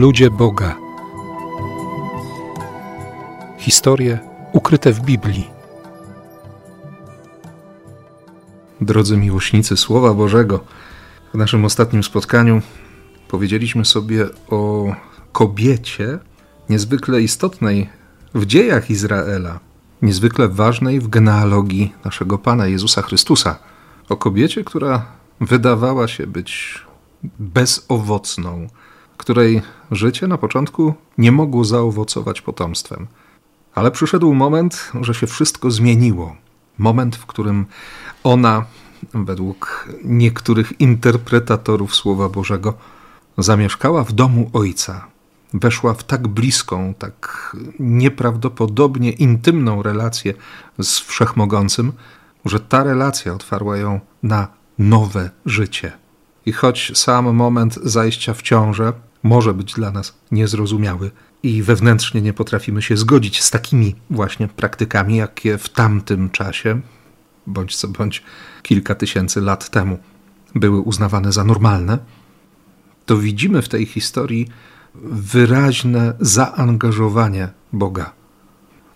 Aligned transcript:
Ludzie 0.00 0.30
Boga. 0.30 0.76
Historie 3.58 4.18
ukryte 4.52 4.92
w 4.92 5.00
Biblii. 5.00 5.50
Drodzy 8.80 9.16
miłośnicy 9.16 9.76
Słowa 9.76 10.14
Bożego, 10.14 10.64
w 11.34 11.36
naszym 11.36 11.64
ostatnim 11.64 12.02
spotkaniu 12.02 12.62
powiedzieliśmy 13.28 13.84
sobie 13.84 14.26
o 14.50 14.92
kobiecie 15.32 16.18
niezwykle 16.68 17.22
istotnej 17.22 17.90
w 18.34 18.46
dziejach 18.46 18.90
Izraela, 18.90 19.60
niezwykle 20.02 20.48
ważnej 20.48 21.00
w 21.00 21.08
genealogii 21.08 21.94
naszego 22.04 22.38
Pana 22.38 22.66
Jezusa 22.66 23.02
Chrystusa. 23.02 23.58
O 24.08 24.16
kobiecie, 24.16 24.64
która 24.64 25.06
wydawała 25.40 26.08
się 26.08 26.26
być 26.26 26.78
bezowocną, 27.38 28.66
której 29.20 29.62
życie 29.90 30.26
na 30.26 30.38
początku 30.38 30.94
nie 31.18 31.32
mogło 31.32 31.64
zaowocować 31.64 32.40
potomstwem. 32.40 33.06
Ale 33.74 33.90
przyszedł 33.90 34.34
moment, 34.34 34.92
że 35.00 35.14
się 35.14 35.26
wszystko 35.26 35.70
zmieniło. 35.70 36.36
Moment, 36.78 37.16
w 37.16 37.26
którym 37.26 37.66
ona, 38.24 38.64
według 39.14 39.88
niektórych 40.04 40.80
interpretatorów 40.80 41.94
Słowa 41.94 42.28
Bożego, 42.28 42.74
zamieszkała 43.38 44.04
w 44.04 44.12
domu 44.12 44.50
ojca. 44.52 45.06
Weszła 45.54 45.94
w 45.94 46.04
tak 46.04 46.28
bliską, 46.28 46.94
tak 46.98 47.56
nieprawdopodobnie 47.78 49.10
intymną 49.10 49.82
relację 49.82 50.34
z 50.78 50.98
wszechmogącym, 50.98 51.92
że 52.44 52.60
ta 52.60 52.84
relacja 52.84 53.34
otwarła 53.34 53.76
ją 53.76 54.00
na 54.22 54.48
nowe 54.78 55.30
życie. 55.46 55.92
I 56.46 56.52
choć 56.52 56.92
sam 56.98 57.34
moment 57.34 57.74
zajścia 57.74 58.34
w 58.34 58.42
ciążę 58.42 58.92
może 59.22 59.54
być 59.54 59.74
dla 59.74 59.90
nas 59.90 60.14
niezrozumiały 60.30 61.10
i 61.42 61.62
wewnętrznie 61.62 62.22
nie 62.22 62.32
potrafimy 62.32 62.82
się 62.82 62.96
zgodzić 62.96 63.42
z 63.42 63.50
takimi 63.50 63.94
właśnie 64.10 64.48
praktykami, 64.48 65.16
jakie 65.16 65.58
w 65.58 65.68
tamtym 65.68 66.30
czasie, 66.30 66.80
bądź 67.46 67.76
co 67.76 67.88
bądź 67.88 68.22
kilka 68.62 68.94
tysięcy 68.94 69.40
lat 69.40 69.70
temu, 69.70 69.98
były 70.54 70.80
uznawane 70.80 71.32
za 71.32 71.44
normalne, 71.44 71.98
to 73.06 73.16
widzimy 73.16 73.62
w 73.62 73.68
tej 73.68 73.86
historii 73.86 74.48
wyraźne 75.04 76.14
zaangażowanie 76.20 77.48
Boga. 77.72 78.12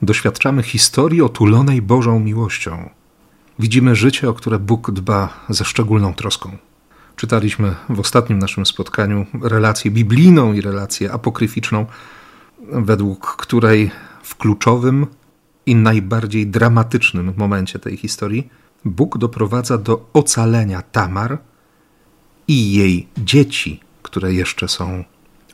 Doświadczamy 0.03 0.63
historii 0.63 1.23
otulonej 1.23 1.83
Bożą 1.83 2.21
miłością. 2.21 2.91
Widzimy 3.59 3.95
życie, 3.95 4.29
o 4.29 4.35
które 4.35 4.59
Bóg 4.59 4.91
dba 4.91 5.29
ze 5.49 5.65
szczególną 5.65 6.15
troską. 6.15 6.57
Czytaliśmy 7.17 7.75
w 7.89 8.01
ostatnim 8.01 8.39
naszym 8.39 8.67
spotkaniu 8.67 9.27
relację 9.43 9.91
biblijną 9.91 10.53
i 10.53 10.61
relację 10.61 11.13
apokryficzną, 11.13 11.87
według 12.73 13.37
której 13.37 13.91
w 14.23 14.37
kluczowym 14.37 15.07
i 15.67 15.75
najbardziej 15.75 16.47
dramatycznym 16.47 17.35
momencie 17.37 17.79
tej 17.79 17.97
historii 17.97 18.49
Bóg 18.85 19.19
doprowadza 19.19 19.79
do 19.79 20.09
ocalenia 20.13 20.83
Tamar 20.83 21.39
i 22.49 22.73
jej 22.73 23.09
dzieci, 23.19 23.81
które 24.03 24.35
jeszcze 24.35 24.69
są 24.69 25.05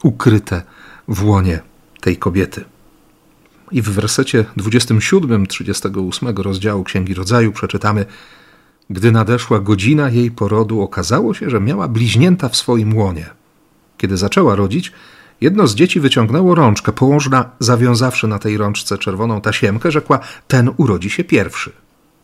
ukryte 0.02 0.62
w 1.08 1.24
łonie 1.24 1.60
tej 2.00 2.16
kobiety. 2.16 2.64
I 3.72 3.82
w 3.82 3.90
wersecie 3.90 4.44
27 4.56 5.46
38 5.46 6.28
rozdziału 6.36 6.84
Księgi 6.84 7.14
Rodzaju 7.14 7.52
przeczytamy: 7.52 8.06
Gdy 8.90 9.12
nadeszła 9.12 9.60
godzina 9.60 10.10
jej 10.10 10.30
porodu, 10.30 10.80
okazało 10.80 11.34
się, 11.34 11.50
że 11.50 11.60
miała 11.60 11.88
bliźnięta 11.88 12.48
w 12.48 12.56
swoim 12.56 12.96
łonie. 12.96 13.30
Kiedy 13.98 14.16
zaczęła 14.16 14.54
rodzić, 14.54 14.92
jedno 15.40 15.66
z 15.66 15.74
dzieci 15.74 16.00
wyciągnęło 16.00 16.54
rączkę. 16.54 16.92
Położna, 16.92 17.50
zawiązawszy 17.58 18.28
na 18.28 18.38
tej 18.38 18.56
rączce 18.56 18.98
czerwoną 18.98 19.40
tasiemkę, 19.40 19.90
rzekła: 19.90 20.18
Ten 20.48 20.70
urodzi 20.76 21.10
się 21.10 21.24
pierwszy. 21.24 21.72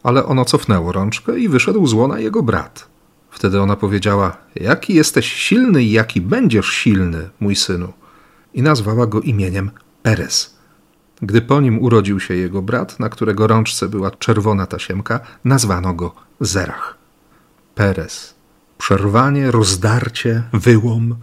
Ale 0.03 0.25
ono 0.25 0.45
cofnęło 0.45 0.93
rączkę 0.93 1.39
i 1.39 1.49
wyszedł 1.49 1.87
z 1.87 1.93
łona 1.93 2.19
jego 2.19 2.43
brat. 2.43 2.89
Wtedy 3.31 3.61
ona 3.61 3.77
powiedziała: 3.77 4.37
Jaki 4.55 4.95
jesteś 4.95 5.33
silny 5.33 5.83
i 5.83 5.91
jaki 5.91 6.21
będziesz 6.21 6.69
silny, 6.69 7.29
mój 7.41 7.57
synu. 7.57 7.93
I 8.55 8.63
nazwała 8.63 9.07
go 9.07 9.21
imieniem 9.21 9.71
Perez. 10.03 10.56
Gdy 11.23 11.43
po 11.43 11.61
nim 11.61 11.79
urodził 11.79 12.21
się 12.21 12.35
jego 12.35 12.63
brat, 12.63 13.01
na 13.01 13.09
którego 13.09 13.47
rączce 13.47 13.89
była 13.89 14.11
czerwona 14.11 14.67
tasiemka, 14.67 15.21
nazwano 15.45 15.95
go 15.95 16.15
Zerach. 16.41 16.99
Perez. 17.75 18.35
Przerwanie, 18.79 19.51
rozdarcie, 19.51 20.43
wyłom 20.53 21.17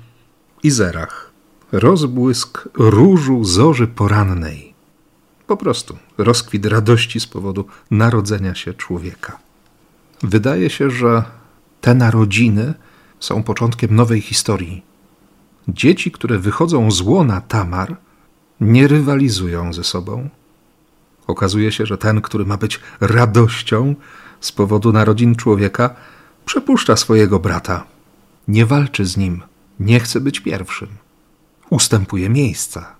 i 0.63 0.71
Zerach. 0.71 1.31
Rozbłysk 1.71 2.69
różu 2.73 3.43
zorzy 3.43 3.87
porannej. 3.87 4.73
Po 5.47 5.57
prostu 5.57 5.97
rozkwit 6.17 6.65
radości 6.65 7.19
z 7.19 7.27
powodu 7.27 7.65
narodzenia 7.91 8.55
się 8.55 8.73
człowieka. 8.73 9.37
Wydaje 10.23 10.69
się, 10.69 10.91
że 10.91 11.23
te 11.81 11.93
narodziny 11.95 12.73
są 13.19 13.43
początkiem 13.43 13.95
nowej 13.95 14.21
historii. 14.21 14.83
Dzieci, 15.67 16.11
które 16.11 16.39
wychodzą 16.39 16.91
z 16.91 17.01
łona 17.01 17.41
Tamar, 17.41 17.95
nie 18.63 18.87
rywalizują 18.87 19.73
ze 19.73 19.83
sobą. 19.83 20.29
Okazuje 21.27 21.71
się, 21.71 21.85
że 21.85 21.97
ten, 21.97 22.21
który 22.21 22.45
ma 22.45 22.57
być 22.57 22.79
radością 23.01 23.95
z 24.39 24.51
powodu 24.51 24.91
narodzin 24.91 25.35
człowieka, 25.35 25.95
przepuszcza 26.45 26.95
swojego 26.95 27.39
brata. 27.39 27.85
Nie 28.47 28.65
walczy 28.65 29.05
z 29.05 29.17
nim, 29.17 29.41
nie 29.79 29.99
chce 29.99 30.21
być 30.21 30.39
pierwszym. 30.39 30.87
Ustępuje 31.69 32.29
miejsca. 32.29 32.95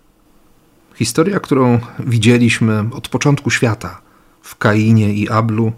Historia, 0.96 1.40
którą 1.40 1.79
widzieliśmy 2.00 2.85
od 2.91 3.07
początku 3.07 3.50
świata 3.50 4.02
w 4.41 4.56
Kainie 4.56 5.13
i 5.13 5.29
Ablu, 5.29 5.72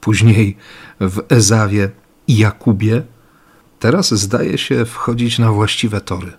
później 0.00 0.56
w 1.00 1.20
Ezawie 1.28 1.90
i 2.28 2.38
Jakubie, 2.38 3.02
teraz 3.78 4.14
zdaje 4.14 4.58
się 4.58 4.84
wchodzić 4.84 5.38
na 5.38 5.52
właściwe 5.52 6.00
tory. 6.00 6.32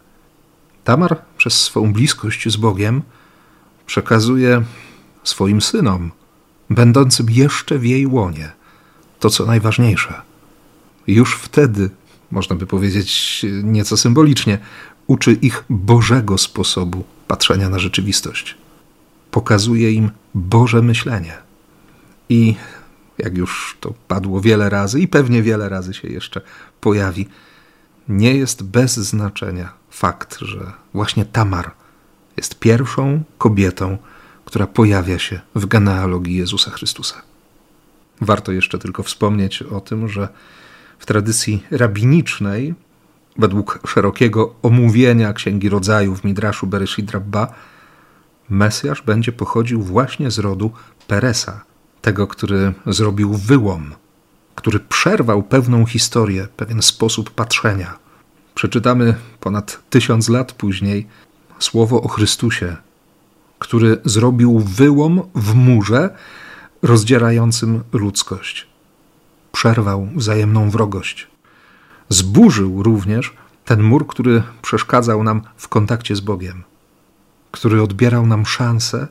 Tamar 0.83 1.21
przez 1.37 1.61
swą 1.61 1.93
bliskość 1.93 2.49
z 2.49 2.55
Bogiem 2.55 3.01
przekazuje 3.85 4.63
swoim 5.23 5.61
synom, 5.61 6.11
będącym 6.69 7.29
jeszcze 7.29 7.79
w 7.79 7.85
jej 7.85 8.07
łonie, 8.07 8.51
to 9.19 9.29
co 9.29 9.45
najważniejsze. 9.45 10.21
Już 11.07 11.35
wtedy, 11.35 11.89
można 12.31 12.55
by 12.55 12.67
powiedzieć 12.67 13.41
nieco 13.63 13.97
symbolicznie, 13.97 14.57
uczy 15.07 15.31
ich 15.31 15.63
Bożego 15.69 16.37
sposobu 16.37 17.03
patrzenia 17.27 17.69
na 17.69 17.79
rzeczywistość. 17.79 18.57
Pokazuje 19.31 19.91
im 19.91 20.11
Boże 20.33 20.81
myślenie. 20.81 21.37
I 22.29 22.55
jak 23.17 23.37
już 23.37 23.77
to 23.79 23.93
padło 24.07 24.41
wiele 24.41 24.69
razy 24.69 24.99
i 24.99 25.07
pewnie 25.07 25.41
wiele 25.41 25.69
razy 25.69 25.93
się 25.93 26.07
jeszcze 26.07 26.41
pojawi, 26.81 27.27
nie 28.09 28.35
jest 28.35 28.63
bez 28.63 28.93
znaczenia 28.93 29.82
fakt, 29.93 30.39
że 30.39 30.71
właśnie 30.93 31.25
Tamar 31.25 31.71
jest 32.37 32.59
pierwszą 32.59 33.23
kobietą, 33.37 33.97
która 34.45 34.67
pojawia 34.67 35.19
się 35.19 35.39
w 35.55 35.65
genealogii 35.65 36.35
Jezusa 36.37 36.71
Chrystusa. 36.71 37.21
Warto 38.21 38.51
jeszcze 38.51 38.79
tylko 38.79 39.03
wspomnieć 39.03 39.61
o 39.61 39.81
tym, 39.81 40.09
że 40.09 40.27
w 40.99 41.05
tradycji 41.05 41.63
rabinicznej, 41.71 42.73
według 43.37 43.79
szerokiego 43.87 44.55
omówienia 44.61 45.33
Księgi 45.33 45.69
Rodzaju 45.69 46.15
w 46.15 46.23
Midraszu 46.23 46.67
Bereshit 46.67 47.11
Rabba, 47.11 47.53
Mesjasz 48.49 49.01
będzie 49.01 49.31
pochodził 49.31 49.81
właśnie 49.81 50.31
z 50.31 50.39
rodu 50.39 50.71
Peresa, 51.07 51.63
tego, 52.01 52.27
który 52.27 52.73
zrobił 52.85 53.33
wyłom, 53.33 53.95
który 54.55 54.79
przerwał 54.79 55.43
pewną 55.43 55.85
historię, 55.85 56.47
pewien 56.57 56.81
sposób 56.81 57.31
patrzenia. 57.31 58.02
Przeczytamy 58.55 59.15
ponad 59.39 59.79
tysiąc 59.89 60.29
lat 60.29 60.51
później 60.51 61.07
słowo 61.59 62.01
o 62.01 62.07
Chrystusie, 62.07 62.75
który 63.59 64.01
zrobił 64.05 64.59
wyłom 64.59 65.21
w 65.35 65.55
murze 65.55 66.15
rozdzierającym 66.81 67.83
ludzkość. 67.93 68.67
Przerwał 69.51 70.07
wzajemną 70.15 70.69
wrogość. 70.69 71.27
Zburzył 72.09 72.83
również 72.83 73.33
ten 73.65 73.83
mur, 73.83 74.07
który 74.07 74.43
przeszkadzał 74.61 75.23
nam 75.23 75.41
w 75.57 75.67
kontakcie 75.67 76.15
z 76.15 76.19
Bogiem, 76.19 76.63
który 77.51 77.81
odbierał 77.81 78.25
nam 78.25 78.45
szansę 78.45 79.07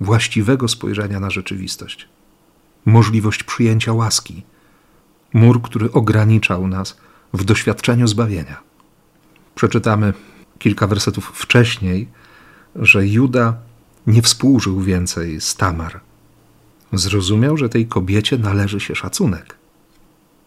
właściwego 0.00 0.68
spojrzenia 0.68 1.20
na 1.20 1.30
rzeczywistość 1.30 2.08
możliwość 2.84 3.42
przyjęcia 3.42 3.92
łaski, 3.92 4.42
mur, 5.32 5.62
który 5.62 5.92
ograniczał 5.92 6.68
nas 6.68 6.96
w 7.32 7.44
doświadczeniu 7.44 8.06
zbawienia. 8.06 8.60
Przeczytamy 9.54 10.12
kilka 10.58 10.86
wersetów 10.86 11.32
wcześniej, 11.34 12.08
że 12.76 13.06
Juda 13.06 13.56
nie 14.06 14.22
współżył 14.22 14.80
więcej 14.80 15.40
z 15.40 15.56
Tamar. 15.56 16.00
Zrozumiał, 16.92 17.56
że 17.56 17.68
tej 17.68 17.86
kobiecie 17.86 18.38
należy 18.38 18.80
się 18.80 18.94
szacunek. 18.94 19.56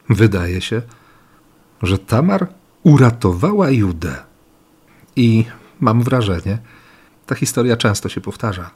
Wydaje 0.09 0.61
się, 0.61 0.81
że 1.83 1.97
Tamar 1.97 2.47
uratowała 2.83 3.69
Judę. 3.69 4.15
I 5.15 5.45
mam 5.79 6.03
wrażenie, 6.03 6.57
ta 7.25 7.35
historia 7.35 7.77
często 7.77 8.09
się 8.09 8.21
powtarza. 8.21 8.71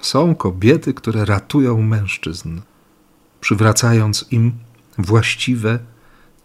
Są 0.00 0.34
kobiety, 0.34 0.94
które 0.94 1.24
ratują 1.24 1.82
mężczyzn, 1.82 2.60
przywracając 3.40 4.26
im 4.30 4.52
właściwy 4.98 5.78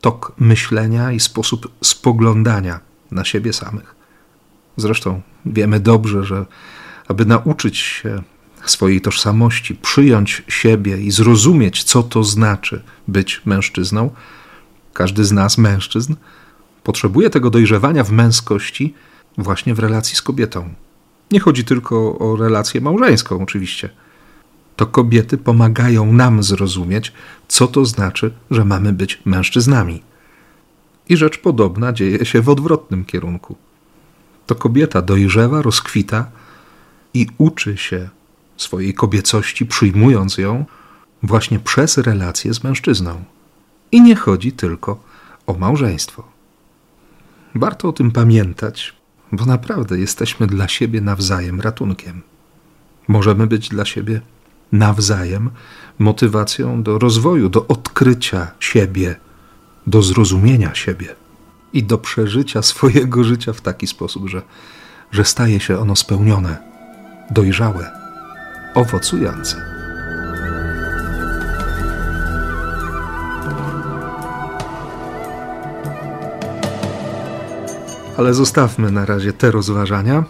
tok 0.02 0.34
myślenia 0.38 1.12
i 1.12 1.20
sposób 1.20 1.72
spoglądania 1.84 2.93
na 3.14 3.26
siebie 3.26 3.54
samych. 3.54 3.96
Zresztą 4.78 5.22
wiemy 5.46 5.80
dobrze, 5.80 6.24
że 6.24 6.46
aby 7.08 7.26
nauczyć 7.26 7.78
się 7.78 8.22
swojej 8.66 9.02
tożsamości, 9.02 9.76
przyjąć 9.76 10.44
siebie 10.48 10.98
i 10.98 11.12
zrozumieć, 11.12 11.84
co 11.84 12.04
to 12.04 12.24
znaczy 12.24 12.84
być 13.08 13.42
mężczyzną, 13.46 14.10
każdy 14.94 15.26
z 15.26 15.32
nas, 15.32 15.58
mężczyzn, 15.58 16.16
potrzebuje 16.84 17.30
tego 17.30 17.50
dojrzewania 17.50 18.04
w 18.04 18.12
męskości 18.12 18.94
właśnie 19.38 19.74
w 19.74 19.80
relacji 19.80 20.16
z 20.16 20.22
kobietą. 20.22 20.74
Nie 21.32 21.40
chodzi 21.40 21.64
tylko 21.64 22.20
o 22.20 22.36
relację 22.36 22.82
małżeńską, 22.82 23.42
oczywiście. 23.42 23.90
To 24.76 24.86
kobiety 24.86 25.38
pomagają 25.38 26.14
nam 26.14 26.44
zrozumieć, 26.44 27.14
co 27.48 27.68
to 27.68 27.86
znaczy, 27.86 28.34
że 28.52 28.66
mamy 28.66 28.94
być 28.94 29.22
mężczyznami. 29.26 30.02
I 31.10 31.18
rzecz 31.18 31.38
podobna 31.38 31.94
dzieje 31.94 32.26
się 32.26 32.42
w 32.42 32.50
odwrotnym 32.50 33.06
kierunku. 33.06 33.56
To 34.46 34.56
kobieta 34.56 35.02
dojrzewa, 35.02 35.62
rozkwita 35.62 36.32
i 37.14 37.28
uczy 37.38 37.78
się 37.78 38.10
swojej 38.58 38.94
kobiecości, 38.94 39.66
przyjmując 39.66 40.38
ją 40.38 40.66
właśnie 41.24 41.60
przez 41.60 41.98
relacje 41.98 42.54
z 42.54 42.64
mężczyzną. 42.64 43.24
I 43.92 44.02
nie 44.02 44.16
chodzi 44.16 44.52
tylko 44.52 45.04
o 45.48 45.54
małżeństwo. 45.54 46.24
Warto 47.56 47.90
o 47.90 47.94
tym 47.94 48.12
pamiętać, 48.12 48.94
bo 49.32 49.46
naprawdę 49.46 50.00
jesteśmy 50.00 50.48
dla 50.48 50.68
siebie 50.68 51.02
nawzajem 51.02 51.62
ratunkiem. 51.62 52.22
Możemy 53.08 53.48
być 53.48 53.70
dla 53.70 53.86
siebie 53.86 54.22
nawzajem 54.72 55.50
motywacją 56.00 56.84
do 56.84 57.00
rozwoju, 57.00 57.50
do 57.50 57.68
odkrycia 57.68 58.52
siebie, 58.60 59.16
do 59.88 60.02
zrozumienia 60.02 60.76
siebie 60.76 61.16
i 61.74 61.84
do 61.84 61.98
przeżycia 61.98 62.62
swojego 62.62 63.24
życia 63.24 63.54
w 63.54 63.62
taki 63.62 63.88
sposób, 63.88 64.30
że, 64.30 64.42
że 65.12 65.26
staje 65.26 65.60
się 65.60 65.80
ono 65.80 65.96
spełnione, 65.96 66.58
dojrzałe, 67.32 67.92
owocujące. 68.76 69.74
Ale 78.18 78.34
zostawmy 78.34 78.92
na 78.92 79.06
razie 79.06 79.34
te 79.34 79.52
rozważania 79.52 80.24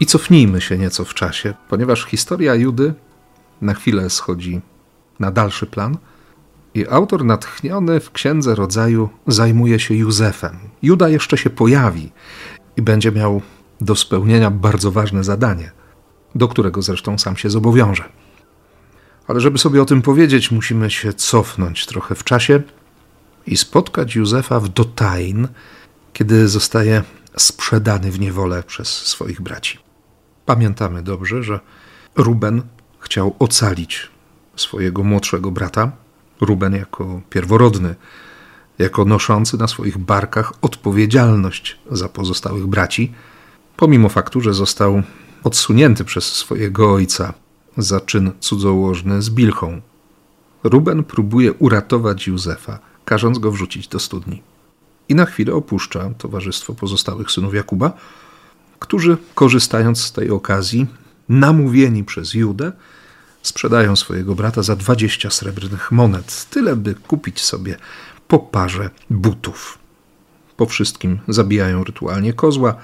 i 0.00 0.06
cofnijmy 0.06 0.60
się 0.60 0.78
nieco 0.78 1.04
w 1.04 1.14
czasie, 1.14 1.54
ponieważ 1.68 2.04
historia 2.04 2.54
Judy 2.54 2.94
na 3.60 3.74
chwilę 3.74 4.10
schodzi 4.10 4.60
na 5.20 5.30
dalszy 5.30 5.66
plan 5.66 5.96
i 6.78 6.88
autor 6.88 7.24
natchniony 7.24 8.00
w 8.00 8.12
Księdze 8.12 8.54
Rodzaju 8.54 9.08
zajmuje 9.26 9.80
się 9.80 9.94
Józefem. 9.94 10.58
Juda 10.82 11.08
jeszcze 11.08 11.38
się 11.38 11.50
pojawi 11.50 12.12
i 12.76 12.82
będzie 12.82 13.12
miał 13.12 13.42
do 13.80 13.96
spełnienia 13.96 14.50
bardzo 14.50 14.92
ważne 14.92 15.24
zadanie, 15.24 15.70
do 16.34 16.48
którego 16.48 16.82
zresztą 16.82 17.18
sam 17.18 17.36
się 17.36 17.50
zobowiąże. 17.50 18.04
Ale 19.26 19.40
żeby 19.40 19.58
sobie 19.58 19.82
o 19.82 19.84
tym 19.84 20.02
powiedzieć, 20.02 20.50
musimy 20.50 20.90
się 20.90 21.12
cofnąć 21.12 21.86
trochę 21.86 22.14
w 22.14 22.24
czasie 22.24 22.62
i 23.46 23.56
spotkać 23.56 24.16
Józefa 24.16 24.60
w 24.60 24.68
Dotain, 24.68 25.48
kiedy 26.12 26.48
zostaje 26.48 27.02
sprzedany 27.36 28.10
w 28.10 28.20
niewolę 28.20 28.62
przez 28.62 28.88
swoich 28.88 29.40
braci. 29.40 29.78
Pamiętamy 30.46 31.02
dobrze, 31.02 31.42
że 31.42 31.60
Ruben 32.16 32.62
chciał 33.00 33.36
ocalić 33.38 34.08
swojego 34.56 35.04
młodszego 35.04 35.50
brata. 35.50 35.92
Ruben 36.40 36.74
jako 36.74 37.20
pierworodny, 37.30 37.94
jako 38.78 39.04
noszący 39.04 39.58
na 39.58 39.68
swoich 39.68 39.98
barkach 39.98 40.52
odpowiedzialność 40.62 41.78
za 41.90 42.08
pozostałych 42.08 42.66
braci, 42.66 43.12
pomimo 43.76 44.08
faktu, 44.08 44.40
że 44.40 44.54
został 44.54 45.02
odsunięty 45.44 46.04
przez 46.04 46.24
swojego 46.24 46.92
ojca 46.92 47.34
za 47.76 48.00
czyn 48.00 48.32
cudzołożny 48.40 49.22
z 49.22 49.30
Bilchą. 49.30 49.80
Ruben 50.64 51.04
próbuje 51.04 51.52
uratować 51.52 52.26
Józefa, 52.26 52.78
każąc 53.04 53.38
go 53.38 53.50
wrzucić 53.50 53.88
do 53.88 53.98
studni 53.98 54.42
i 55.08 55.14
na 55.14 55.24
chwilę 55.24 55.54
opuszcza 55.54 56.10
towarzystwo 56.18 56.74
pozostałych 56.74 57.30
synów 57.30 57.54
Jakuba, 57.54 57.92
którzy, 58.78 59.16
korzystając 59.34 60.00
z 60.00 60.12
tej 60.12 60.30
okazji, 60.30 60.86
namówieni 61.28 62.04
przez 62.04 62.34
Judę, 62.34 62.72
sprzedają 63.42 63.96
swojego 63.96 64.34
brata 64.34 64.62
za 64.62 64.76
20 64.76 65.30
srebrnych 65.30 65.92
monet, 65.92 66.46
tyle 66.50 66.76
by 66.76 66.94
kupić 66.94 67.40
sobie 67.40 67.76
po 68.28 68.38
parze 68.38 68.90
butów. 69.10 69.78
Po 70.56 70.66
wszystkim 70.66 71.18
zabijają 71.28 71.84
rytualnie 71.84 72.32
kozła, 72.32 72.74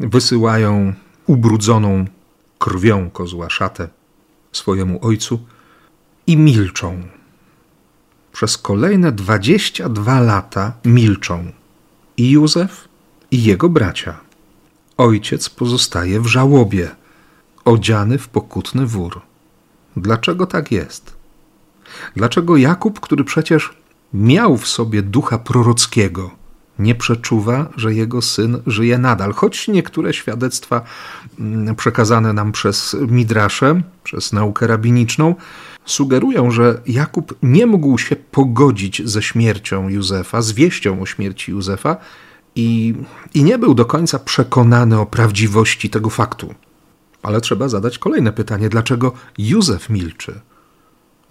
wysyłają 0.00 0.94
ubrudzoną 1.26 2.04
krwią 2.58 3.10
kozła 3.10 3.50
szatę 3.50 3.88
swojemu 4.52 5.06
ojcu 5.06 5.40
i 6.26 6.36
milczą 6.36 7.02
przez 8.32 8.58
kolejne 8.58 9.12
22 9.12 10.20
lata 10.20 10.72
milczą 10.84 11.52
i 12.16 12.30
Józef, 12.30 12.88
i 13.30 13.44
jego 13.44 13.68
bracia. 13.68 14.20
Ojciec 14.96 15.48
pozostaje 15.50 16.20
w 16.20 16.26
żałobie, 16.26 16.90
odziany 17.64 18.18
w 18.18 18.28
pokutny 18.28 18.86
wór. 18.86 19.20
Dlaczego 19.96 20.46
tak 20.46 20.72
jest? 20.72 21.16
Dlaczego 22.16 22.56
Jakub, 22.56 23.00
który 23.00 23.24
przecież 23.24 23.70
miał 24.14 24.56
w 24.56 24.68
sobie 24.68 25.02
ducha 25.02 25.38
prorockiego, 25.38 26.30
nie 26.78 26.94
przeczuwa, 26.94 27.68
że 27.76 27.94
jego 27.94 28.22
syn 28.22 28.62
żyje 28.66 28.98
nadal, 28.98 29.32
choć 29.32 29.68
niektóre 29.68 30.14
świadectwa 30.14 30.82
mm, 31.40 31.76
przekazane 31.76 32.32
nam 32.32 32.52
przez 32.52 32.96
Midrasze, 33.08 33.82
przez 34.04 34.32
naukę 34.32 34.66
rabiniczną, 34.66 35.34
sugerują, 35.84 36.50
że 36.50 36.80
Jakub 36.86 37.34
nie 37.42 37.66
mógł 37.66 37.98
się 37.98 38.16
pogodzić 38.16 39.02
ze 39.04 39.22
śmiercią 39.22 39.88
Józefa, 39.88 40.42
z 40.42 40.52
wieścią 40.52 41.02
o 41.02 41.06
śmierci 41.06 41.52
Józefa 41.52 41.96
i, 42.56 42.94
i 43.34 43.44
nie 43.44 43.58
był 43.58 43.74
do 43.74 43.84
końca 43.84 44.18
przekonany 44.18 45.00
o 45.00 45.06
prawdziwości 45.06 45.90
tego 45.90 46.10
faktu. 46.10 46.54
Ale 47.22 47.40
trzeba 47.40 47.68
zadać 47.68 47.98
kolejne 47.98 48.32
pytanie: 48.32 48.68
dlaczego 48.68 49.12
Józef 49.38 49.90
milczy? 49.90 50.40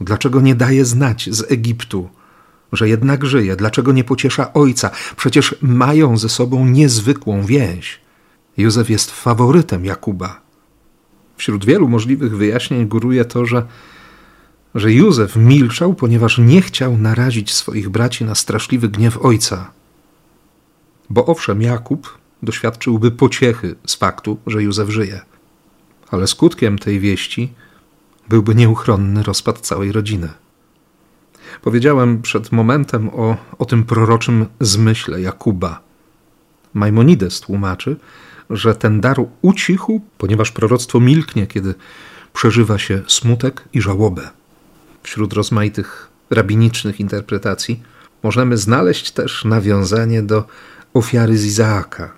Dlaczego 0.01 0.41
nie 0.41 0.55
daje 0.55 0.85
znać 0.85 1.29
z 1.31 1.51
Egiptu, 1.51 2.09
że 2.73 2.89
jednak 2.89 3.25
żyje? 3.25 3.55
Dlaczego 3.55 3.91
nie 3.91 4.03
pociesza 4.03 4.53
ojca? 4.53 4.91
Przecież 5.15 5.55
mają 5.61 6.17
ze 6.17 6.29
sobą 6.29 6.65
niezwykłą 6.65 7.45
więź. 7.45 8.01
Józef 8.57 8.89
jest 8.89 9.11
faworytem 9.11 9.85
Jakuba. 9.85 10.41
Wśród 11.37 11.65
wielu 11.65 11.87
możliwych 11.87 12.37
wyjaśnień 12.37 12.87
góruje 12.87 13.25
to, 13.25 13.45
że 13.45 13.65
że 14.75 14.93
Józef 14.93 15.35
milczał, 15.35 15.93
ponieważ 15.93 16.37
nie 16.37 16.61
chciał 16.61 16.97
narazić 16.97 17.53
swoich 17.53 17.89
braci 17.89 18.25
na 18.25 18.35
straszliwy 18.35 18.89
gniew 18.89 19.17
ojca. 19.17 19.71
Bo 21.09 21.25
owszem, 21.25 21.61
Jakub 21.61 22.17
doświadczyłby 22.43 23.11
pociechy 23.11 23.75
z 23.87 23.95
faktu, 23.95 24.37
że 24.47 24.63
Józef 24.63 24.89
żyje, 24.89 25.21
ale 26.11 26.27
skutkiem 26.27 26.79
tej 26.79 26.99
wieści 26.99 27.53
byłby 28.29 28.55
nieuchronny 28.55 29.23
rozpad 29.23 29.59
całej 29.59 29.91
rodziny. 29.91 30.29
Powiedziałem 31.61 32.21
przed 32.21 32.51
momentem 32.51 33.09
o, 33.09 33.37
o 33.57 33.65
tym 33.65 33.83
proroczym 33.83 34.45
zmyśle 34.59 35.21
Jakuba. 35.21 35.81
Maimonides 36.73 37.39
tłumaczy, 37.39 37.95
że 38.49 38.75
ten 38.75 39.01
dar 39.01 39.17
ucichł, 39.41 40.01
ponieważ 40.17 40.51
proroctwo 40.51 40.99
milknie, 40.99 41.47
kiedy 41.47 41.75
przeżywa 42.33 42.77
się 42.77 43.01
smutek 43.07 43.63
i 43.73 43.81
żałobę 43.81 44.29
wśród 45.03 45.33
rozmaitych 45.33 46.09
rabinicznych 46.29 46.99
interpretacji, 46.99 47.83
możemy 48.23 48.57
znaleźć 48.57 49.11
też 49.11 49.45
nawiązanie 49.45 50.23
do 50.23 50.47
ofiary 50.93 51.37
z 51.37 51.45
Izaaka. 51.45 52.11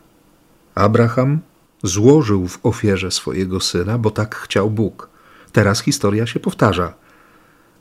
Abraham 0.76 1.40
złożył 1.84 2.48
w 2.48 2.60
ofierze 2.64 3.12
swojego 3.12 3.60
syna, 3.60 3.98
bo 3.98 4.12
tak 4.12 4.36
chciał 4.36 4.70
Bóg. 4.70 5.10
Teraz 5.52 5.82
historia 5.82 6.28
się 6.28 6.40
powtarza. 6.40 6.94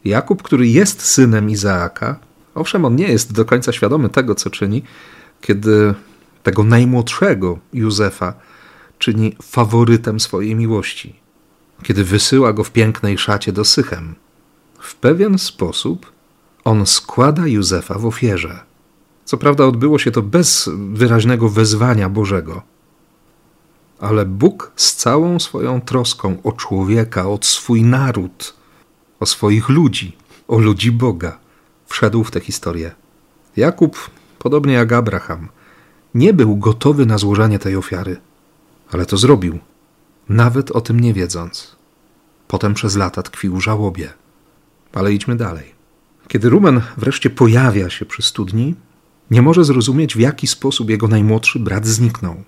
Jakub, 0.04 0.42
który 0.42 0.69
jest 0.69 1.02
synem 1.02 1.50
Izaaka, 1.50 2.19
owszem, 2.54 2.85
on 2.85 2.97
nie 2.97 3.09
jest 3.09 3.33
do 3.33 3.45
końca 3.45 3.73
świadomy 3.73 4.09
tego, 4.09 4.35
co 4.35 4.50
czyni, 4.50 4.83
kiedy 5.40 5.95
tego 6.42 6.64
najmłodszego 6.64 7.59
Józefa 7.73 8.35
czyni 8.99 9.37
faworytem 9.42 10.21
swojej 10.21 10.54
miłości, 10.54 11.21
kiedy 11.83 12.04
wysyła 12.04 12.52
go 12.52 12.64
w 12.64 12.71
pięknej 12.71 13.19
szacie 13.19 13.52
do 13.52 13.64
Sychem. 13.64 14.14
W 14.80 14.95
pewien 14.95 15.38
sposób 15.38 16.12
on 16.64 16.87
składa 16.87 17.47
Józefa 17.47 17.99
w 17.99 18.07
ofierze. 18.07 18.61
Co 19.25 19.37
prawda 19.37 19.64
odbyło 19.64 19.99
się 19.99 20.11
to 20.11 20.23
bez 20.23 20.71
wyraźnego 20.92 21.49
wezwania 21.49 22.09
Bożego. 22.09 22.62
Ale 24.00 24.26
Bóg 24.26 24.73
z 24.76 24.95
całą 24.95 25.38
swoją 25.38 25.80
troską 25.80 26.37
o 26.42 26.52
człowieka, 26.52 27.28
o 27.28 27.38
swój 27.42 27.83
naród, 27.83 28.54
o 29.21 29.26
swoich 29.26 29.69
ludzi, 29.69 30.16
o 30.49 30.59
ludzi 30.59 30.92
Boga, 30.92 31.38
wszedł 31.87 32.25
w 32.25 32.30
tę 32.30 32.40
historię. 32.40 32.90
Jakub, 33.57 34.11
podobnie 34.38 34.73
jak 34.73 34.92
Abraham, 34.92 35.49
nie 36.14 36.33
był 36.33 36.57
gotowy 36.57 37.07
na 37.07 37.19
złożenie 37.19 37.59
tej 37.59 37.76
ofiary, 37.76 38.16
ale 38.92 39.07
to 39.07 39.16
zrobił, 39.16 39.59
nawet 40.28 40.71
o 40.71 40.80
tym 40.80 41.00
nie 41.00 41.14
wiedząc. 41.14 41.76
Potem 42.49 42.75
przez 42.75 42.97
lata 42.97 43.23
tkwił 43.23 43.61
żałobie. 43.61 44.12
Ale 44.92 45.12
idźmy 45.12 45.37
dalej. 45.37 45.75
Kiedy 46.28 46.49
Ruben 46.49 46.80
wreszcie 46.97 47.30
pojawia 47.30 47.90
się 47.90 48.07
przy 48.07 48.23
studni, 48.23 48.75
nie 49.30 49.42
może 49.42 49.64
zrozumieć, 49.64 50.16
w 50.16 50.21
jaki 50.21 50.47
sposób 50.47 50.90
jego 50.90 51.09
najmłodszy 51.09 51.59
brat 51.59 51.87
zniknął. 51.87 52.42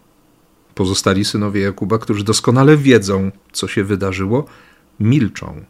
Pozostali 0.75 1.25
synowie 1.25 1.61
Jakuba, 1.61 1.99
którzy 1.99 2.25
doskonale 2.25 2.76
wiedzą, 2.76 3.31
co 3.52 3.69
się 3.69 3.85
wydarzyło, 3.85 4.47
milczą. 5.00 5.64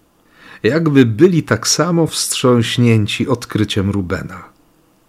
Jakby 0.63 1.07
byli 1.07 1.43
tak 1.43 1.69
samo 1.69 2.07
wstrząśnięci 2.07 3.29
odkryciem 3.29 3.91
Rubena. 3.91 4.45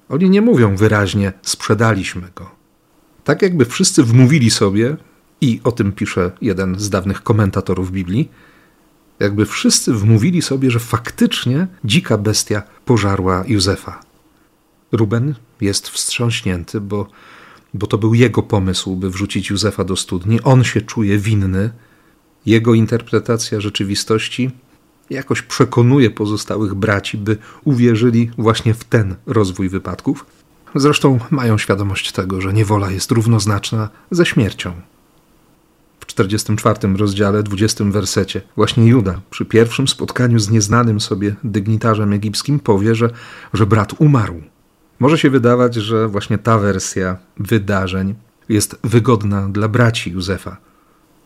Oni 0.09 0.29
nie 0.29 0.41
mówią 0.41 0.75
wyraźnie: 0.75 1.33
sprzedaliśmy 1.41 2.27
go. 2.35 2.51
Tak 3.23 3.41
jakby 3.41 3.65
wszyscy 3.65 4.03
wmówili 4.03 4.51
sobie, 4.51 4.97
i 5.43 5.61
o 5.63 5.71
tym 5.71 5.91
pisze 5.91 6.31
jeden 6.41 6.79
z 6.79 6.89
dawnych 6.89 7.23
komentatorów 7.23 7.91
Biblii, 7.91 8.29
jakby 9.19 9.45
wszyscy 9.45 9.93
wmówili 9.93 10.41
sobie, 10.41 10.71
że 10.71 10.79
faktycznie 10.79 11.67
dzika 11.85 12.17
bestia 12.17 12.63
pożarła 12.85 13.43
Józefa. 13.47 14.01
Ruben 14.91 15.35
jest 15.61 15.89
wstrząśnięty, 15.89 16.81
bo, 16.81 17.07
bo 17.73 17.87
to 17.87 17.97
był 17.97 18.13
jego 18.13 18.43
pomysł, 18.43 18.95
by 18.95 19.09
wrzucić 19.09 19.49
Józefa 19.49 19.83
do 19.83 19.95
studni. 19.95 20.41
On 20.41 20.63
się 20.63 20.81
czuje 20.81 21.17
winny. 21.17 21.69
Jego 22.45 22.73
interpretacja 22.73 23.61
rzeczywistości 23.61 24.51
jakoś 25.09 25.41
przekonuje 25.41 26.09
pozostałych 26.09 26.73
braci, 26.73 27.17
by 27.17 27.37
uwierzyli 27.63 28.31
właśnie 28.37 28.73
w 28.73 28.83
ten 28.83 29.15
rozwój 29.25 29.69
wypadków. 29.69 30.25
Zresztą 30.75 31.19
mają 31.31 31.57
świadomość 31.57 32.11
tego, 32.11 32.41
że 32.41 32.53
niewola 32.53 32.91
jest 32.91 33.11
równoznaczna 33.11 33.89
ze 34.11 34.25
śmiercią. 34.25 34.73
W 35.99 36.05
44 36.05 36.95
rozdziale, 36.97 37.43
20 37.43 37.83
wersecie, 37.83 38.41
właśnie 38.55 38.87
Juda 38.87 39.21
przy 39.29 39.45
pierwszym 39.45 39.87
spotkaniu 39.87 40.39
z 40.39 40.49
nieznanym 40.49 40.99
sobie 40.99 41.35
dygnitarzem 41.43 42.13
egipskim 42.13 42.59
powie, 42.59 42.95
że, 42.95 43.09
że 43.53 43.65
brat 43.65 43.93
umarł. 43.99 44.41
Może 44.99 45.17
się 45.17 45.29
wydawać, 45.29 45.75
że 45.75 46.07
właśnie 46.07 46.37
ta 46.37 46.57
wersja 46.57 47.17
wydarzeń 47.37 48.15
jest 48.49 48.77
wygodna 48.83 49.49
dla 49.49 49.67
braci 49.67 50.11
Józefa. 50.11 50.57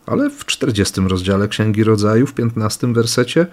Ale 0.06 0.30
w 0.30 0.44
40 0.44 1.00
rozdziale 1.00 1.48
Księgi 1.48 1.84
Rodzaju, 1.84 2.26
w 2.26 2.34
15 2.34 2.92
wersecie, 2.92 3.46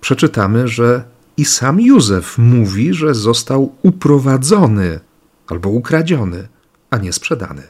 przeczytamy, 0.00 0.68
że 0.68 1.04
i 1.36 1.44
sam 1.44 1.80
Józef 1.80 2.38
mówi, 2.38 2.94
że 2.94 3.14
został 3.14 3.74
uprowadzony 3.82 5.00
albo 5.46 5.68
ukradziony, 5.68 6.48
a 6.90 6.98
nie 6.98 7.12
sprzedany. 7.12 7.62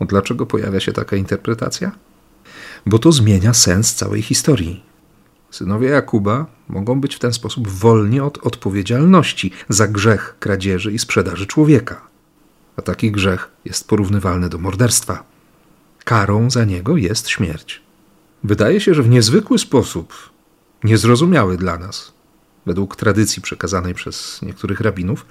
No 0.00 0.06
dlaczego 0.06 0.46
pojawia 0.46 0.80
się 0.80 0.92
taka 0.92 1.16
interpretacja? 1.16 1.92
Bo 2.86 2.98
to 2.98 3.12
zmienia 3.12 3.54
sens 3.54 3.94
całej 3.94 4.22
historii. 4.22 4.89
Synowie 5.50 5.88
Jakuba 5.88 6.46
mogą 6.68 7.00
być 7.00 7.16
w 7.16 7.18
ten 7.18 7.32
sposób 7.32 7.68
wolni 7.68 8.20
od 8.20 8.46
odpowiedzialności 8.46 9.50
za 9.68 9.88
grzech 9.88 10.36
kradzieży 10.38 10.92
i 10.92 10.98
sprzedaży 10.98 11.46
człowieka. 11.46 12.00
A 12.76 12.82
taki 12.82 13.12
grzech 13.12 13.50
jest 13.64 13.88
porównywalny 13.88 14.48
do 14.48 14.58
morderstwa. 14.58 15.24
Karą 16.04 16.50
za 16.50 16.64
niego 16.64 16.96
jest 16.96 17.28
śmierć. 17.28 17.82
Wydaje 18.44 18.80
się, 18.80 18.94
że 18.94 19.02
w 19.02 19.08
niezwykły 19.08 19.58
sposób, 19.58 20.14
niezrozumiały 20.84 21.56
dla 21.56 21.78
nas, 21.78 22.12
według 22.66 22.96
tradycji 22.96 23.42
przekazanej 23.42 23.94
przez 23.94 24.42
niektórych 24.42 24.80
rabinów, 24.80 25.26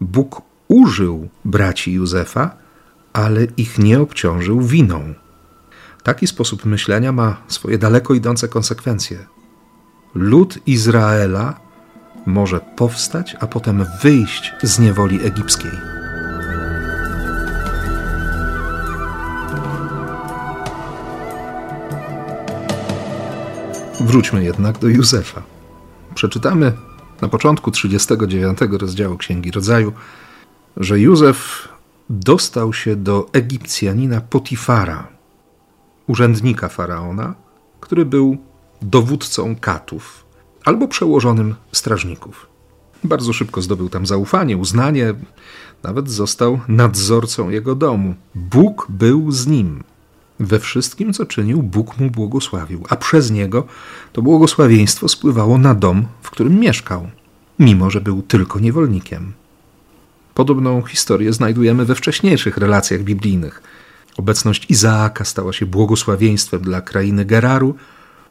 Bóg 0.00 0.42
użył 0.68 1.28
braci 1.44 1.92
Józefa, 1.92 2.56
ale 3.12 3.44
ich 3.56 3.78
nie 3.78 4.00
obciążył 4.00 4.60
winą. 4.62 5.14
Taki 6.02 6.26
sposób 6.26 6.64
myślenia 6.64 7.12
ma 7.12 7.42
swoje 7.48 7.78
daleko 7.78 8.14
idące 8.14 8.48
konsekwencje. 8.48 9.26
Lud 10.14 10.58
Izraela 10.66 11.60
może 12.26 12.60
powstać, 12.60 13.36
a 13.40 13.46
potem 13.46 13.86
wyjść 14.02 14.52
z 14.62 14.78
niewoli 14.78 15.26
egipskiej. 15.26 15.70
Wróćmy 24.00 24.44
jednak 24.44 24.78
do 24.78 24.88
Józefa. 24.88 25.42
Przeczytamy 26.14 26.72
na 27.20 27.28
początku 27.28 27.70
39 27.70 28.58
rozdziału 28.80 29.16
Księgi 29.16 29.50
Rodzaju, 29.50 29.92
że 30.76 31.00
Józef 31.00 31.68
dostał 32.10 32.72
się 32.72 32.96
do 32.96 33.28
Egipcjanina 33.32 34.20
Potifara, 34.20 35.08
urzędnika 36.06 36.68
faraona, 36.68 37.34
który 37.80 38.04
był 38.04 38.49
dowódcą 38.82 39.56
katów 39.56 40.24
albo 40.64 40.88
przełożonym 40.88 41.54
strażników. 41.72 42.46
Bardzo 43.04 43.32
szybko 43.32 43.62
zdobył 43.62 43.88
tam 43.88 44.06
zaufanie, 44.06 44.56
uznanie, 44.56 45.14
nawet 45.82 46.10
został 46.10 46.60
nadzorcą 46.68 47.50
jego 47.50 47.74
domu. 47.74 48.14
Bóg 48.34 48.86
był 48.88 49.32
z 49.32 49.46
nim. 49.46 49.82
We 50.40 50.58
wszystkim, 50.58 51.12
co 51.12 51.26
czynił, 51.26 51.62
Bóg 51.62 51.98
mu 51.98 52.10
błogosławił, 52.10 52.84
a 52.88 52.96
przez 52.96 53.30
niego 53.30 53.64
to 54.12 54.22
błogosławieństwo 54.22 55.08
spływało 55.08 55.58
na 55.58 55.74
dom, 55.74 56.06
w 56.22 56.30
którym 56.30 56.60
mieszkał, 56.60 57.10
mimo 57.58 57.90
że 57.90 58.00
był 58.00 58.22
tylko 58.22 58.58
niewolnikiem. 58.60 59.32
Podobną 60.34 60.82
historię 60.82 61.32
znajdujemy 61.32 61.84
we 61.84 61.94
wcześniejszych 61.94 62.56
relacjach 62.56 63.02
biblijnych. 63.02 63.62
Obecność 64.16 64.66
Izaaka 64.70 65.24
stała 65.24 65.52
się 65.52 65.66
błogosławieństwem 65.66 66.60
dla 66.60 66.80
krainy 66.80 67.24
Geraru. 67.24 67.74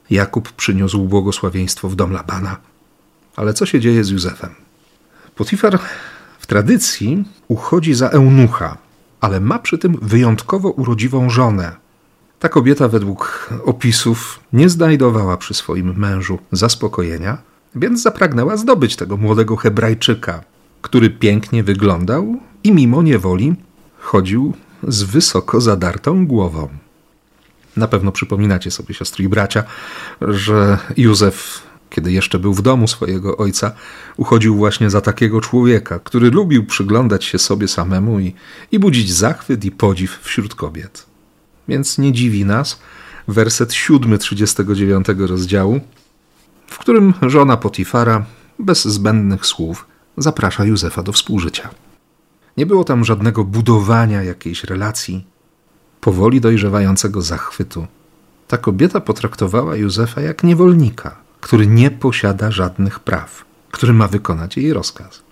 Jakub 0.10 0.52
przyniósł 0.52 1.00
błogosławieństwo 1.00 1.90
w 1.90 1.96
dom 1.96 2.12
Labana. 2.12 2.58
Ale 3.36 3.54
co 3.54 3.66
się 3.66 3.80
dzieje 3.80 4.04
z 4.04 4.10
Józefem? 4.10 4.50
Potifar 5.36 5.80
w 6.40 6.48
tradycji 6.48 7.24
uchodzi 7.48 7.94
za 7.94 8.10
eunucha, 8.10 8.78
ale 9.22 9.40
ma 9.40 9.60
przy 9.60 9.78
tym 9.78 9.98
wyjątkowo 10.02 10.70
urodziwą 10.70 11.30
żonę. 11.30 11.76
Ta 12.40 12.50
kobieta, 12.50 12.88
według 12.88 13.50
opisów, 13.66 14.40
nie 14.54 14.70
znajdowała 14.70 15.38
przy 15.38 15.54
swoim 15.54 15.98
mężu 15.98 16.40
zaspokojenia, 16.52 17.38
więc 17.76 18.02
zapragnęła 18.02 18.58
zdobyć 18.58 18.96
tego 18.96 19.18
młodego 19.18 19.56
Hebrajczyka, 19.56 20.44
który 20.82 21.10
pięknie 21.10 21.64
wyglądał 21.64 22.38
i 22.64 22.72
mimo 22.72 23.02
niewoli 23.02 23.56
chodził 24.00 24.54
z 24.88 25.04
wysoko 25.04 25.62
zadartą 25.62 26.28
głową. 26.28 26.70
Na 27.78 27.88
pewno 27.88 28.12
przypominacie 28.12 28.72
sobie, 28.72 28.96
siostry 28.96 29.26
i 29.26 29.30
bracia, 29.30 29.64
że 30.22 30.78
Józef, 30.98 31.64
kiedy 31.90 32.12
jeszcze 32.12 32.40
był 32.40 32.54
w 32.54 32.62
domu 32.62 32.88
swojego 32.88 33.38
ojca, 33.38 33.72
uchodził 34.18 34.56
właśnie 34.56 34.90
za 34.90 35.02
takiego 35.02 35.42
człowieka, 35.42 36.00
który 36.00 36.32
lubił 36.32 36.66
przyglądać 36.66 37.26
się 37.26 37.40
sobie 37.40 37.68
samemu 37.68 38.20
i, 38.20 38.34
i 38.72 38.80
budzić 38.80 39.14
zachwyt 39.14 39.66
i 39.66 39.72
podziw 39.72 40.20
wśród 40.22 40.56
kobiet. 40.56 41.06
Więc 41.68 41.98
nie 41.98 42.14
dziwi 42.14 42.46
nas 42.46 42.80
werset 43.28 43.74
7 43.74 44.18
39 44.18 45.08
rozdziału, 45.18 45.80
w 46.68 46.78
którym 46.78 47.14
żona 47.22 47.58
Potifara 47.58 48.26
bez 48.60 48.86
zbędnych 48.86 49.46
słów 49.46 49.86
zaprasza 50.18 50.66
Józefa 50.66 51.04
do 51.04 51.12
współżycia. 51.12 51.70
Nie 52.58 52.66
było 52.66 52.84
tam 52.84 53.06
żadnego 53.06 53.44
budowania 53.44 54.24
jakiejś 54.24 54.64
relacji, 54.64 55.26
powoli 56.02 56.42
dojrzewającego 56.42 57.22
zachwytu. 57.22 57.88
Ta 58.48 58.58
kobieta 58.58 59.02
potraktowała 59.02 59.76
Józefa 59.76 60.22
jak 60.22 60.44
niewolnika, 60.44 61.16
który 61.42 61.68
nie 61.68 61.92
posiada 61.92 62.52
żadnych 62.52 63.00
praw, 63.00 63.46
który 63.72 63.94
ma 63.94 64.08
wykonać 64.08 64.58
jej 64.58 64.74
rozkaz. 64.74 65.24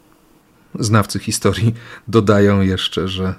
Znawcy 0.80 1.20
historii 1.20 1.74
dodają 2.08 2.62
jeszcze, 2.62 3.08
że, 3.08 3.34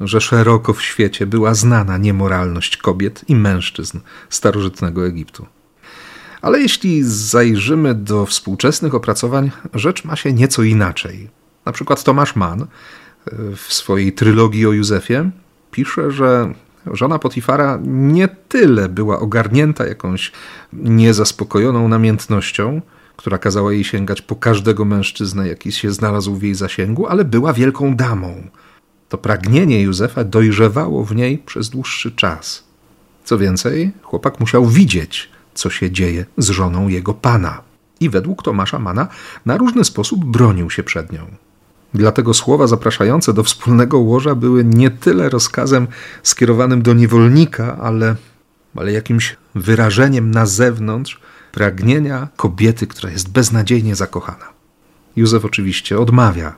że 0.00 0.20
szeroko 0.20 0.72
w 0.72 0.82
świecie 0.82 1.26
była 1.26 1.54
znana 1.54 1.98
niemoralność 1.98 2.76
kobiet 2.76 3.24
i 3.28 3.36
mężczyzn 3.36 3.98
starożytnego 4.30 5.06
Egiptu. 5.06 5.46
Ale 6.42 6.60
jeśli 6.60 7.02
zajrzymy 7.04 7.94
do 7.94 8.26
współczesnych 8.26 8.94
opracowań, 8.94 9.50
rzecz 9.74 10.04
ma 10.04 10.16
się 10.16 10.32
nieco 10.32 10.62
inaczej. 10.62 11.30
Na 11.64 11.72
przykład 11.72 12.04
Tomasz 12.04 12.36
Mann 12.36 12.66
w 13.56 13.72
swojej 13.72 14.12
trylogii 14.12 14.66
o 14.66 14.72
Józefie 14.72 15.30
pisze, 15.70 16.10
że 16.10 16.54
żona 16.90 17.18
Potifara 17.18 17.78
nie 17.84 18.28
tyle 18.28 18.88
była 18.88 19.20
ogarnięta 19.20 19.86
jakąś 19.86 20.32
niezaspokojoną 20.72 21.88
namiętnością, 21.88 22.80
która 23.16 23.38
kazała 23.38 23.72
jej 23.72 23.84
sięgać 23.84 24.22
po 24.22 24.36
każdego 24.36 24.84
mężczyznę, 24.84 25.48
jaki 25.48 25.72
się 25.72 25.92
znalazł 25.92 26.34
w 26.34 26.42
jej 26.42 26.54
zasięgu, 26.54 27.06
ale 27.06 27.24
była 27.24 27.52
wielką 27.52 27.96
damą. 27.96 28.42
To 29.08 29.18
pragnienie 29.18 29.82
Józefa 29.82 30.24
dojrzewało 30.24 31.04
w 31.04 31.16
niej 31.16 31.38
przez 31.38 31.68
dłuższy 31.68 32.12
czas. 32.12 32.64
Co 33.24 33.38
więcej, 33.38 33.90
chłopak 34.02 34.40
musiał 34.40 34.66
widzieć, 34.66 35.30
co 35.54 35.70
się 35.70 35.90
dzieje 35.90 36.26
z 36.38 36.48
żoną 36.48 36.88
jego 36.88 37.14
pana. 37.14 37.62
I 38.00 38.08
według 38.08 38.42
Tomasza 38.42 38.78
Mana 38.78 39.08
na 39.46 39.56
różny 39.56 39.84
sposób 39.84 40.24
bronił 40.24 40.70
się 40.70 40.82
przed 40.82 41.12
nią. 41.12 41.26
Dlatego 41.94 42.34
słowa 42.34 42.66
zapraszające 42.66 43.32
do 43.32 43.42
wspólnego 43.42 43.98
łoża 43.98 44.34
były 44.34 44.64
nie 44.64 44.90
tyle 44.90 45.28
rozkazem 45.28 45.88
skierowanym 46.22 46.82
do 46.82 46.94
niewolnika, 46.94 47.78
ale, 47.78 48.16
ale 48.76 48.92
jakimś 48.92 49.36
wyrażeniem 49.54 50.30
na 50.30 50.46
zewnątrz 50.46 51.20
pragnienia 51.52 52.28
kobiety, 52.36 52.86
która 52.86 53.10
jest 53.10 53.32
beznadziejnie 53.32 53.96
zakochana. 53.96 54.46
Józef 55.16 55.44
oczywiście 55.44 55.98
odmawia. 55.98 56.54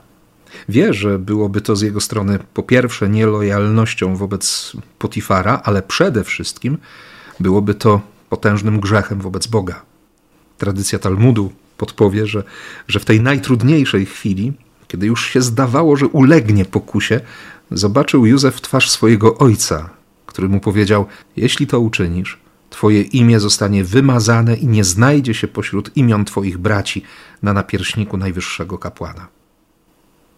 Wie, 0.69 0.93
że 0.93 1.19
byłoby 1.19 1.61
to 1.61 1.75
z 1.75 1.81
jego 1.81 2.01
strony 2.01 2.39
po 2.53 2.63
pierwsze 2.63 3.09
nielojalnością 3.09 4.15
wobec 4.15 4.73
Potifara, 4.99 5.61
ale 5.63 5.81
przede 5.81 6.23
wszystkim 6.23 6.77
byłoby 7.39 7.73
to 7.73 8.01
potężnym 8.29 8.79
grzechem 8.79 9.21
wobec 9.21 9.47
Boga. 9.47 9.81
Tradycja 10.57 10.99
Talmudu 10.99 11.51
podpowie, 11.77 12.27
że, 12.27 12.43
że 12.87 12.99
w 12.99 13.05
tej 13.05 13.21
najtrudniejszej 13.21 14.05
chwili, 14.05 14.53
kiedy 14.93 15.07
już 15.07 15.25
się 15.25 15.41
zdawało, 15.41 15.95
że 15.95 16.07
ulegnie 16.07 16.65
pokusie, 16.65 17.19
zobaczył 17.71 18.25
Józef 18.25 18.61
twarz 18.61 18.89
swojego 18.89 19.37
ojca, 19.37 19.89
który 20.25 20.49
mu 20.49 20.59
powiedział: 20.59 21.05
Jeśli 21.35 21.67
to 21.67 21.79
uczynisz, 21.79 22.37
Twoje 22.69 23.01
imię 23.01 23.39
zostanie 23.39 23.83
wymazane 23.83 24.55
i 24.55 24.67
nie 24.67 24.83
znajdzie 24.83 25.33
się 25.33 25.47
pośród 25.47 25.97
imion 25.97 26.25
Twoich 26.25 26.57
braci 26.57 27.03
na 27.43 27.53
napierśniku 27.53 28.17
najwyższego 28.17 28.77
kapłana. 28.77 29.27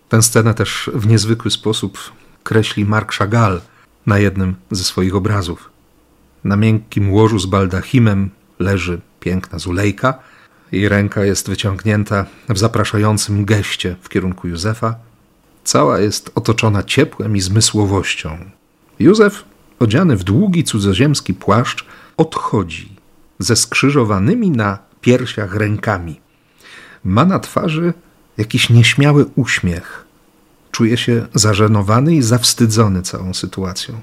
Tę 0.09 0.21
scenę 0.21 0.53
też 0.53 0.89
w 0.93 1.07
niezwykły 1.07 1.51
sposób 1.51 1.97
kreśli 2.43 2.85
Mark 2.85 3.13
Chagall 3.13 3.61
na 4.05 4.19
jednym 4.19 4.55
ze 4.71 4.83
swoich 4.83 5.15
obrazów. 5.15 5.69
Na 6.43 6.55
miękkim 6.55 7.13
łożu 7.13 7.39
z 7.39 7.45
baldachimem 7.45 8.29
leży 8.59 9.01
piękna 9.19 9.59
Zulejka. 9.59 10.19
Jej 10.75 10.89
ręka 10.89 11.25
jest 11.25 11.49
wyciągnięta 11.49 12.25
w 12.49 12.57
zapraszającym 12.57 13.45
geście 13.45 13.95
w 14.01 14.09
kierunku 14.09 14.47
Józefa. 14.47 14.95
Cała 15.63 15.99
jest 15.99 16.31
otoczona 16.35 16.83
ciepłem 16.83 17.37
i 17.37 17.41
zmysłowością. 17.41 18.37
Józef, 18.99 19.43
odziany 19.79 20.15
w 20.15 20.23
długi 20.23 20.63
cudzoziemski 20.63 21.33
płaszcz, 21.33 21.85
odchodzi 22.17 22.89
ze 23.39 23.55
skrzyżowanymi 23.55 24.51
na 24.51 24.79
piersiach 25.01 25.55
rękami. 25.55 26.19
Ma 27.03 27.25
na 27.25 27.39
twarzy 27.39 27.93
jakiś 28.37 28.69
nieśmiały 28.69 29.25
uśmiech. 29.35 30.05
Czuje 30.71 30.97
się 30.97 31.27
zażenowany 31.33 32.15
i 32.15 32.21
zawstydzony 32.21 33.01
całą 33.01 33.33
sytuacją. 33.33 34.01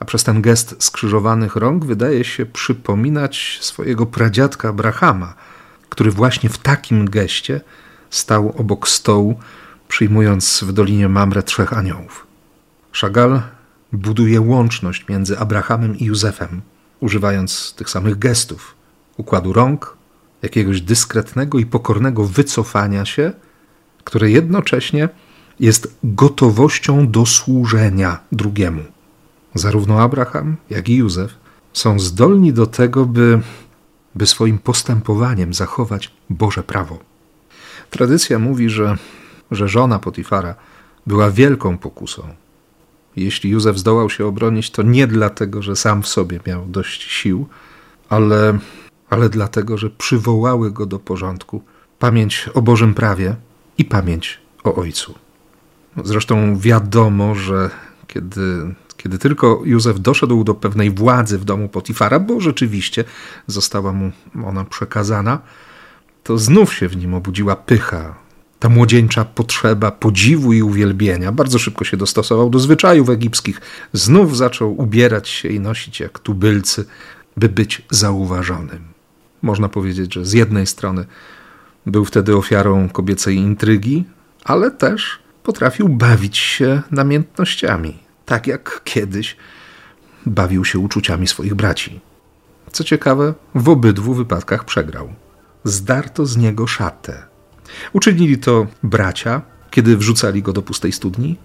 A 0.00 0.04
przez 0.04 0.24
ten 0.24 0.42
gest 0.42 0.76
skrzyżowanych 0.78 1.56
rąk 1.56 1.84
wydaje 1.84 2.24
się 2.24 2.46
przypominać 2.46 3.58
swojego 3.60 4.06
pradziadka 4.06 4.68
Abrahama, 4.68 5.34
który 5.88 6.10
właśnie 6.10 6.48
w 6.48 6.58
takim 6.58 7.10
geście 7.10 7.60
stał 8.10 8.54
obok 8.56 8.88
stołu, 8.88 9.38
przyjmując 9.88 10.64
w 10.64 10.72
Dolinie 10.72 11.08
Mamre 11.08 11.42
trzech 11.42 11.72
aniołów. 11.72 12.26
Chagall 12.92 13.40
buduje 13.92 14.40
łączność 14.40 15.08
między 15.08 15.38
Abrahamem 15.38 15.98
i 15.98 16.04
Józefem, 16.04 16.60
używając 17.00 17.74
tych 17.76 17.90
samych 17.90 18.18
gestów, 18.18 18.74
układu 19.16 19.52
rąk, 19.52 19.96
jakiegoś 20.42 20.80
dyskretnego 20.80 21.58
i 21.58 21.66
pokornego 21.66 22.24
wycofania 22.24 23.04
się, 23.04 23.32
które 24.04 24.30
jednocześnie 24.30 25.08
jest 25.60 25.96
gotowością 26.04 27.10
do 27.10 27.26
służenia 27.26 28.18
drugiemu. 28.32 28.82
Zarówno 29.54 30.00
Abraham, 30.00 30.56
jak 30.70 30.88
i 30.88 30.96
Józef 30.96 31.34
są 31.72 32.00
zdolni 32.00 32.52
do 32.52 32.66
tego, 32.66 33.06
by, 33.06 33.40
by 34.16 34.26
swoim 34.26 34.58
postępowaniem 34.58 35.54
zachować 35.54 36.10
Boże 36.30 36.62
prawo. 36.62 36.98
Tradycja 37.90 38.38
mówi, 38.38 38.70
że, 38.70 38.96
że 39.50 39.68
żona 39.68 39.98
Potifara 39.98 40.54
była 41.06 41.30
wielką 41.30 41.78
pokusą. 41.78 42.22
Jeśli 43.16 43.50
Józef 43.50 43.78
zdołał 43.78 44.10
się 44.10 44.26
obronić, 44.26 44.70
to 44.70 44.82
nie 44.82 45.06
dlatego, 45.06 45.62
że 45.62 45.76
sam 45.76 46.02
w 46.02 46.08
sobie 46.08 46.40
miał 46.46 46.66
dość 46.66 47.02
sił, 47.02 47.46
ale, 48.08 48.58
ale 49.10 49.28
dlatego, 49.28 49.78
że 49.78 49.90
przywołały 49.90 50.70
go 50.70 50.86
do 50.86 50.98
porządku 50.98 51.62
pamięć 51.98 52.50
o 52.54 52.62
Bożym 52.62 52.94
prawie 52.94 53.36
i 53.78 53.84
pamięć 53.84 54.40
o 54.64 54.74
Ojcu. 54.74 55.14
Zresztą 56.04 56.58
wiadomo, 56.58 57.34
że 57.34 57.70
kiedy, 58.06 58.74
kiedy 59.06 59.18
tylko 59.18 59.62
Józef 59.64 60.00
doszedł 60.00 60.44
do 60.44 60.54
pewnej 60.54 60.90
władzy 60.90 61.38
w 61.38 61.44
domu 61.44 61.68
Potifara, 61.68 62.20
bo 62.20 62.40
rzeczywiście 62.40 63.04
została 63.46 63.92
mu 63.92 64.10
ona 64.44 64.64
przekazana, 64.64 65.38
to 66.22 66.38
znów 66.38 66.74
się 66.74 66.88
w 66.88 66.96
nim 66.96 67.14
obudziła 67.14 67.56
pycha, 67.56 68.14
ta 68.58 68.68
młodzieńcza 68.68 69.24
potrzeba 69.24 69.90
podziwu 69.90 70.52
i 70.52 70.62
uwielbienia. 70.62 71.32
Bardzo 71.32 71.58
szybko 71.58 71.84
się 71.84 71.96
dostosował 71.96 72.50
do 72.50 72.58
zwyczajów 72.58 73.10
egipskich. 73.10 73.60
Znów 73.92 74.36
zaczął 74.36 74.80
ubierać 74.80 75.28
się 75.28 75.48
i 75.48 75.60
nosić 75.60 76.00
jak 76.00 76.18
tubylcy, 76.18 76.84
by 77.36 77.48
być 77.48 77.82
zauważonym. 77.90 78.84
Można 79.42 79.68
powiedzieć, 79.68 80.14
że 80.14 80.24
z 80.24 80.32
jednej 80.32 80.66
strony 80.66 81.04
był 81.86 82.04
wtedy 82.04 82.36
ofiarą 82.36 82.88
kobiecej 82.88 83.36
intrygi, 83.36 84.04
ale 84.44 84.70
też 84.70 85.18
potrafił 85.42 85.88
bawić 85.88 86.38
się 86.38 86.82
namiętnościami, 86.90 88.05
tak 88.26 88.46
jak 88.46 88.80
kiedyś 88.84 89.36
bawił 90.26 90.64
się 90.64 90.78
uczuciami 90.78 91.26
swoich 91.26 91.54
braci. 91.54 92.00
Co 92.72 92.84
ciekawe, 92.84 93.34
w 93.54 93.68
obydwu 93.68 94.14
wypadkach 94.14 94.64
przegrał. 94.64 95.08
Zdarto 95.64 96.26
z 96.26 96.36
niego 96.36 96.66
szatę. 96.66 97.22
Uczynili 97.92 98.38
to 98.38 98.66
bracia, 98.82 99.42
kiedy 99.70 99.96
wrzucali 99.96 100.42
go 100.42 100.52
do 100.52 100.62
pustej 100.62 100.92
studni. 100.92 101.36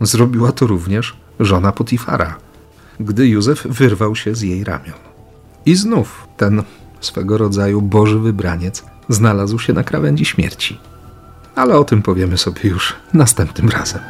Zrobiła 0.00 0.52
to 0.52 0.66
również 0.66 1.16
żona 1.40 1.72
Potifara, 1.72 2.36
gdy 3.00 3.28
Józef 3.28 3.66
wyrwał 3.66 4.16
się 4.16 4.34
z 4.34 4.42
jej 4.42 4.64
ramion. 4.64 4.98
I 5.66 5.74
znów 5.74 6.28
ten 6.36 6.62
swego 7.00 7.38
rodzaju 7.38 7.82
Boży 7.82 8.18
wybraniec 8.18 8.84
znalazł 9.08 9.58
się 9.58 9.72
na 9.72 9.84
krawędzi 9.84 10.24
śmierci. 10.24 10.78
Ale 11.54 11.78
o 11.78 11.84
tym 11.84 12.02
powiemy 12.02 12.38
sobie 12.38 12.70
już 12.70 12.96
następnym 13.12 13.68
razem. 13.68 14.00